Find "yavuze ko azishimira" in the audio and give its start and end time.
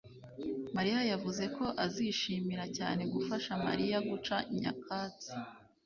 1.11-2.65